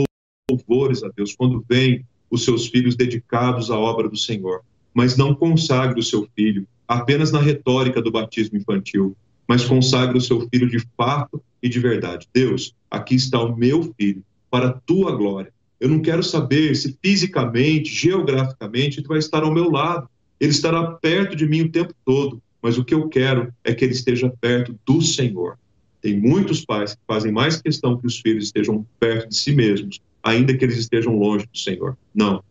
[0.50, 4.60] louvores a Deus quando vêm os seus filhos dedicados à obra do Senhor.
[4.92, 9.16] Mas não consagre o seu filho apenas na retórica do batismo infantil,
[9.48, 12.28] mas consagre o seu filho de fato e de verdade.
[12.32, 15.52] Deus, aqui está o meu filho, para a tua glória.
[15.80, 20.08] Eu não quero saber se fisicamente, geograficamente, ele vai estar ao meu lado.
[20.38, 23.84] Ele estará perto de mim o tempo todo, mas o que eu quero é que
[23.84, 25.58] ele esteja perto do Senhor.
[26.00, 30.00] Tem muitos pais que fazem mais questão que os filhos estejam perto de si mesmos,
[30.22, 31.96] ainda que eles estejam longe do Senhor.
[32.14, 32.42] Não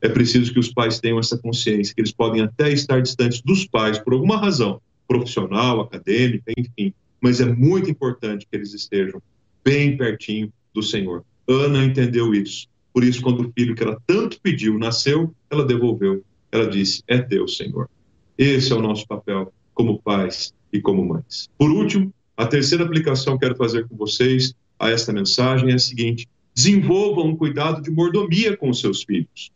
[0.00, 3.66] é preciso que os pais tenham essa consciência, que eles podem até estar distantes dos
[3.66, 9.20] pais por alguma razão, profissional, acadêmica, enfim, mas é muito importante que eles estejam
[9.64, 11.24] bem pertinho do Senhor.
[11.48, 12.68] Ana entendeu isso.
[12.92, 16.22] Por isso, quando o filho que ela tanto pediu nasceu, ela devolveu
[16.52, 17.88] Ela disse: É Deus, Senhor.
[18.36, 21.48] Esse é o nosso papel como pais e como mães.
[21.56, 25.78] Por último, a terceira aplicação que quero fazer com vocês a esta mensagem é a
[25.78, 29.50] seguinte: desenvolvam um cuidado de mordomia com os seus filhos.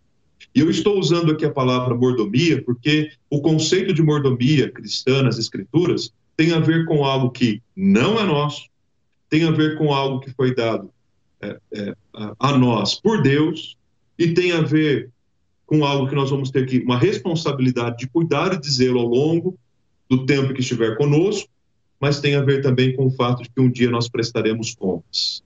[0.54, 5.38] E eu estou usando aqui a palavra mordomia porque o conceito de mordomia cristã nas
[5.38, 8.68] Escrituras tem a ver com algo que não é nosso,
[9.28, 10.90] tem a ver com algo que foi dado
[11.42, 11.94] é, é,
[12.38, 13.76] a nós por Deus
[14.18, 15.10] e tem a ver
[15.66, 19.58] com algo que nós vamos ter aqui uma responsabilidade de cuidar e dizê-lo ao longo
[20.08, 21.48] do tempo que estiver conosco,
[21.98, 25.42] mas tem a ver também com o fato de que um dia nós prestaremos contas.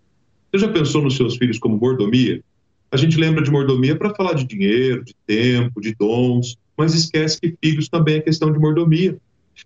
[0.50, 2.42] Você já pensou nos seus filhos como mordomia?
[2.90, 7.40] A gente lembra de mordomia para falar de dinheiro, de tempo, de dons, mas esquece
[7.40, 9.16] que filhos também é questão de mordomia.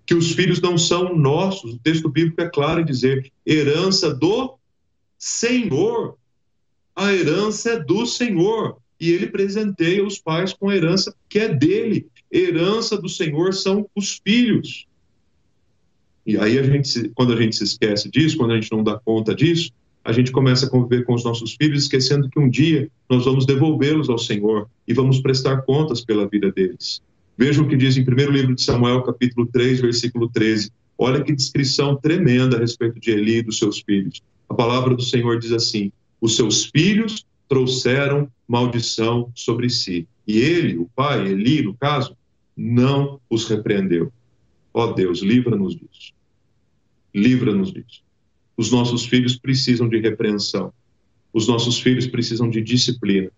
[0.06, 1.74] Que os filhos não são nossos.
[1.74, 4.54] O texto bíblico é claro em dizer herança do
[5.18, 6.16] Senhor.
[7.00, 8.76] A herança é do Senhor.
[9.00, 12.06] E ele presenteia os pais com a herança que é dele.
[12.30, 14.84] Herança do Senhor são os filhos.
[16.26, 19.00] E aí a gente, quando a gente se esquece disso, quando a gente não dá
[19.02, 19.72] conta disso,
[20.04, 23.46] a gente começa a conviver com os nossos filhos, esquecendo que um dia nós vamos
[23.46, 27.00] devolvê-los ao Senhor e vamos prestar contas pela vida deles.
[27.34, 30.70] Vejam o que diz em primeiro livro de Samuel, capítulo 3, versículo 13.
[30.98, 34.20] Olha que descrição tremenda a respeito de Eli e dos seus filhos.
[34.46, 35.90] A palavra do Senhor diz assim:
[36.20, 40.06] Os seus filhos trouxeram maldição sobre si.
[40.26, 42.16] E ele, o pai, Eli, no caso,
[42.56, 44.12] não os repreendeu.
[44.72, 46.12] Ó oh Deus, livra-nos disso.
[47.14, 48.02] Livra-nos disso.
[48.56, 50.72] Os nossos filhos precisam de repreensão.
[51.32, 53.30] Os nossos filhos precisam de disciplina.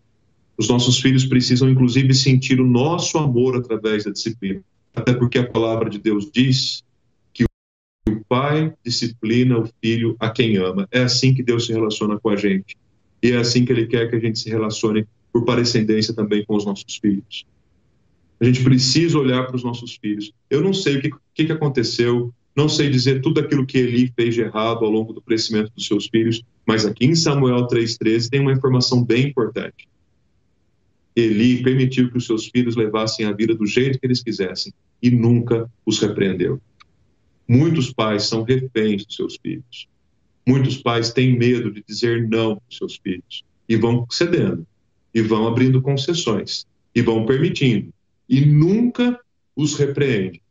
[0.58, 4.62] Os nossos filhos precisam, inclusive, sentir o nosso amor através da disciplina.
[4.94, 6.84] Até porque a palavra de Deus diz
[8.32, 10.88] pai disciplina o filho a quem ama.
[10.90, 12.78] É assim que Deus se relaciona com a gente.
[13.22, 16.56] E é assim que ele quer que a gente se relacione por parecendência também com
[16.56, 17.44] os nossos filhos.
[18.40, 20.32] A gente precisa olhar para os nossos filhos.
[20.48, 24.12] Eu não sei o que, que, que aconteceu não sei dizer tudo aquilo que Eli
[24.14, 28.28] fez de errado ao longo do crescimento dos seus filhos, mas aqui em Samuel 3,13
[28.28, 29.88] tem uma informação bem importante.
[31.16, 34.72] Eli permitiu que os seus filhos levassem a vida do jeito que eles quisessem
[35.02, 36.60] e nunca os repreendeu.
[37.52, 39.86] Muitos pais são reféns dos seus filhos.
[40.46, 44.66] Muitos pais têm medo de dizer não para seus filhos e vão cedendo,
[45.14, 47.92] e vão abrindo concessões, e vão permitindo,
[48.28, 49.20] e nunca
[49.54, 50.42] os repreende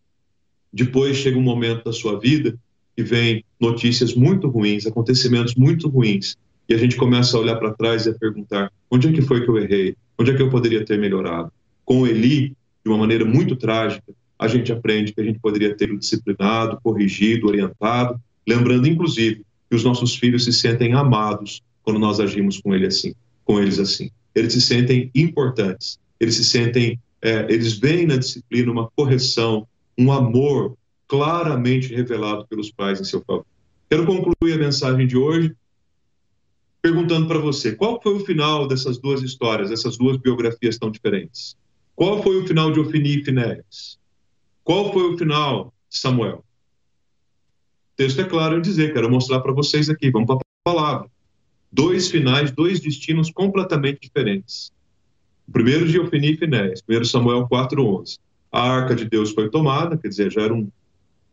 [0.71, 2.57] depois chega um momento da sua vida
[2.95, 6.37] que vem notícias muito ruins, acontecimentos muito ruins,
[6.69, 9.43] e a gente começa a olhar para trás e a perguntar: onde é que foi
[9.43, 9.95] que eu errei?
[10.17, 11.51] Onde é que eu poderia ter melhorado?
[11.83, 15.95] Com Eli, de uma maneira muito trágica, a gente aprende que a gente poderia ter
[15.95, 22.59] disciplinado, corrigido, orientado, lembrando inclusive que os nossos filhos se sentem amados quando nós agimos
[22.59, 23.13] com ele assim,
[23.45, 24.09] com eles assim.
[24.33, 30.11] Eles se sentem importantes, eles se sentem, é, eles veem na disciplina uma correção, um
[30.11, 30.75] amor
[31.07, 33.45] claramente revelado pelos pais em seu favor.
[33.87, 35.53] Quero concluir a mensagem de hoje
[36.81, 41.55] perguntando para você, qual foi o final dessas duas histórias, dessas duas biografias tão diferentes?
[41.95, 44.00] Qual foi o final de Ofini e Finéias?
[44.63, 46.37] Qual foi o final de Samuel?
[46.37, 51.09] O texto é claro em dizer, quero mostrar para vocês aqui, vamos para a palavra.
[51.71, 54.71] Dois finais, dois destinos completamente diferentes.
[55.47, 58.17] O primeiro de Ofini e Finéias, 1 Samuel 4,11
[58.51, 60.67] a arca de Deus foi tomada, quer dizer, já era um,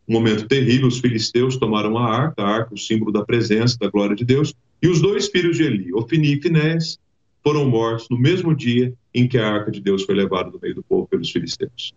[0.07, 3.89] um momento terrível, os filisteus tomaram a arca, a arca, o símbolo da presença, da
[3.89, 6.97] glória de Deus, e os dois filhos de Eli, Ofni e Finés,
[7.43, 10.75] foram mortos no mesmo dia em que a arca de Deus foi levada do meio
[10.75, 11.93] do povo pelos filisteus.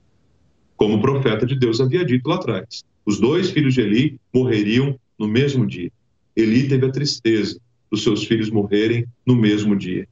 [0.82, 2.84] Como o profeta de Deus havia dito lá atrás.
[3.06, 5.92] Os dois filhos de Eli morreriam no mesmo dia.
[6.34, 10.08] Eli teve a tristeza dos seus filhos morrerem no mesmo dia.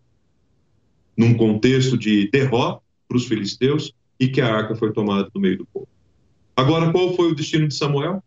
[1.16, 5.58] Num contexto de derrota para os filisteus, e que a arca foi tomada do meio
[5.58, 5.88] do povo.
[6.54, 8.22] Agora, qual foi o destino de Samuel?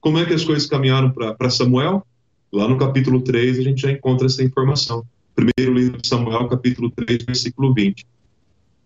[0.00, 2.04] Como é que as coisas caminharam para Samuel?
[2.52, 5.06] Lá no capítulo 3 a gente já encontra essa informação.
[5.32, 8.04] Primeiro livro de Samuel, capítulo 3, versículo 20.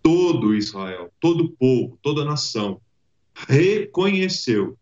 [0.03, 2.79] Todo Israel, todo povo, toda nação
[3.47, 4.77] reconheceu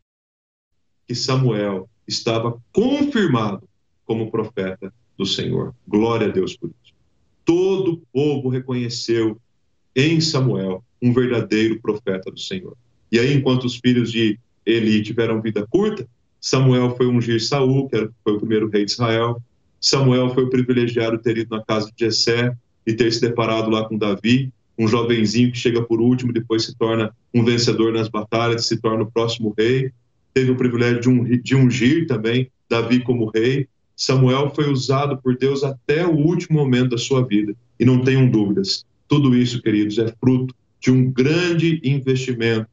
[1.07, 3.68] que Samuel estava confirmado
[4.04, 5.74] como profeta do Senhor.
[5.86, 6.94] Glória a Deus por isso.
[7.44, 9.40] Todo o povo reconheceu
[9.94, 12.76] em Samuel um verdadeiro profeta do Senhor.
[13.11, 16.09] E aí, enquanto os filhos de Eli tiveram vida curta,
[16.40, 19.42] Samuel foi ungir Saul, que foi o primeiro rei de Israel.
[19.80, 23.88] Samuel foi o privilegiado ter ido na casa de Jessé e ter se deparado lá
[23.88, 28.66] com Davi, um jovenzinho que chega por último, depois se torna um vencedor nas batalhas,
[28.66, 29.90] se torna o próximo rei.
[30.34, 33.68] Teve o privilégio de, um, de ungir também Davi como rei.
[33.96, 37.54] Samuel foi usado por Deus até o último momento da sua vida.
[37.80, 42.68] E não tenham dúvidas, tudo isso, queridos, é fruto de um grande investimento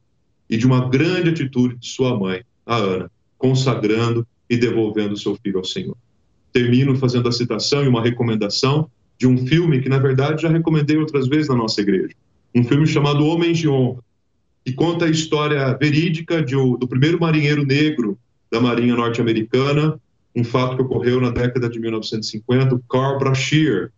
[0.48, 5.58] e de uma grande atitude de sua mãe, a Ana, consagrando e devolvendo seu filho
[5.58, 5.96] ao Senhor.
[6.52, 10.96] Termino fazendo a citação e uma recomendação de um filme que, na verdade, já recomendei
[10.96, 12.14] outras vezes na nossa igreja.
[12.54, 14.00] Um filme chamado Homens de Honra,
[14.64, 18.18] que conta a história verídica de, do primeiro marinheiro negro
[18.50, 20.00] da Marinha Norte-Americana,
[20.34, 23.90] um fato que ocorreu na década de 1950, Carl Brashear,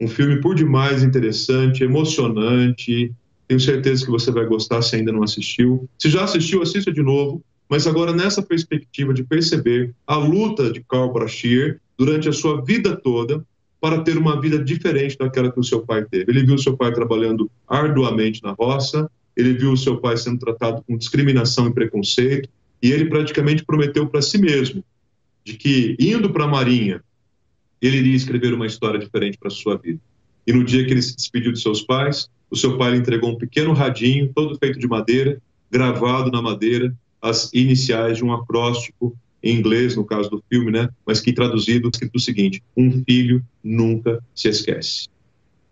[0.00, 3.12] um filme por demais interessante, emocionante.
[3.46, 5.88] Tenho certeza que você vai gostar se ainda não assistiu.
[5.98, 7.42] Se já assistiu, assista de novo.
[7.68, 12.96] Mas agora nessa perspectiva de perceber a luta de Carl Brashear durante a sua vida
[12.96, 13.44] toda
[13.82, 16.30] para ter uma vida diferente daquela que o seu pai teve.
[16.30, 20.38] Ele viu o seu pai trabalhando arduamente na roça, ele viu o seu pai sendo
[20.38, 22.48] tratado com discriminação e preconceito,
[22.80, 24.84] e ele praticamente prometeu para si mesmo
[25.44, 27.02] de que, indo para a Marinha,
[27.80, 29.98] ele iria escrever uma história diferente para sua vida.
[30.46, 33.30] E no dia que ele se despediu de seus pais, o seu pai lhe entregou
[33.30, 39.12] um pequeno radinho, todo feito de madeira, gravado na madeira, as iniciais de um acróstico
[39.42, 40.88] em inglês, no caso do filme, né?
[41.06, 45.08] Mas que traduzido, escrito o seguinte: Um filho nunca se esquece.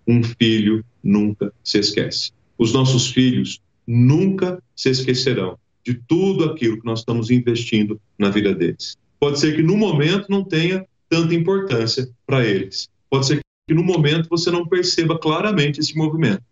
[0.06, 2.32] Um filho nunca se esquece.
[2.58, 8.54] Os nossos filhos nunca se esquecerão de tudo aquilo que nós estamos investindo na vida
[8.54, 8.96] deles.
[9.18, 12.88] Pode ser que no momento não tenha tanta importância para eles.
[13.08, 16.42] Pode ser que no momento você não perceba claramente esse movimento,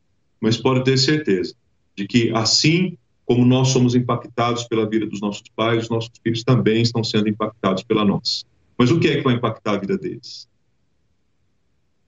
[0.40, 1.54] mas pode ter certeza
[1.96, 2.96] de que assim
[3.28, 7.28] como nós somos impactados pela vida dos nossos pais, os nossos filhos também estão sendo
[7.28, 8.46] impactados pela nossa.
[8.78, 10.48] Mas o que é que vai impactar a vida deles?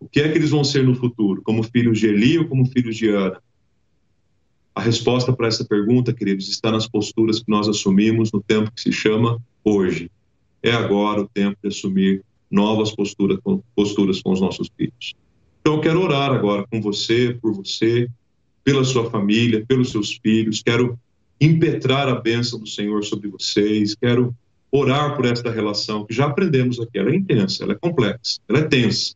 [0.00, 1.42] O que é que eles vão ser no futuro?
[1.42, 3.38] Como filhos de Eli ou como filhos de Ana?
[4.74, 8.80] A resposta para essa pergunta, queridos, está nas posturas que nós assumimos no tempo que
[8.80, 10.10] se chama hoje
[10.62, 13.38] é agora o tempo de assumir novas posturas,
[13.76, 15.14] posturas com os nossos filhos.
[15.60, 18.08] Então, eu quero orar agora com você, por você,
[18.64, 20.62] pela sua família, pelos seus filhos.
[20.62, 20.98] Quero
[21.40, 23.94] impetrar a bênção do Senhor sobre vocês.
[23.94, 24.34] Quero
[24.70, 26.98] orar por esta relação que já aprendemos aqui.
[26.98, 29.14] Ela é intensa, ela é complexa, ela é tensa.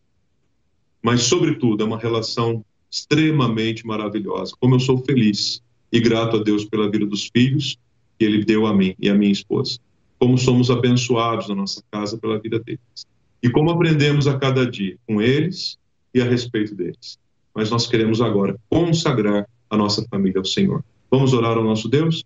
[1.03, 4.55] Mas, sobretudo, é uma relação extremamente maravilhosa.
[4.59, 5.62] Como eu sou feliz
[5.93, 7.77] e grato a Deus pela vida dos filhos
[8.18, 9.79] que Ele deu a mim e a minha esposa
[10.25, 13.07] como somos abençoados na nossa casa pela vida deles.
[13.43, 15.77] E como aprendemos a cada dia com eles
[16.14, 17.18] e a respeito deles.
[17.55, 20.83] Mas nós queremos agora consagrar a nossa família ao Senhor.
[21.11, 22.24] Vamos orar ao nosso Deus?